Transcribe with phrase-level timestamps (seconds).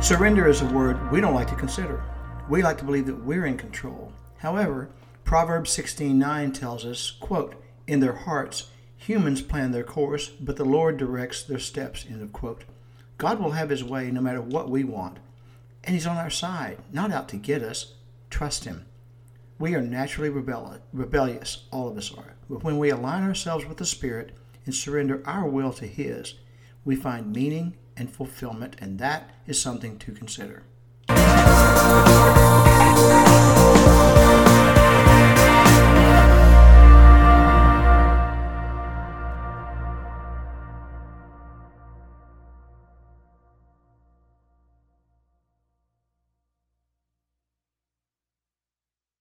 [0.00, 2.02] Surrender is a word we don't like to consider.
[2.48, 4.12] We like to believe that we're in control.
[4.38, 4.88] However,
[5.24, 7.54] Proverbs 16:9 tells us, quote,
[7.86, 12.32] "In their hearts humans plan their course, but the Lord directs their steps." End of
[12.32, 12.64] quote.
[13.18, 15.18] God will have his way no matter what we want,
[15.84, 17.92] and he's on our side, not out to get us.
[18.30, 18.86] Trust him.
[19.58, 22.36] We are naturally rebellious, all of us are.
[22.48, 24.32] But when we align ourselves with the Spirit
[24.64, 26.34] and surrender our will to His,
[26.86, 30.64] we find meaning and fulfillment, and that is something to consider.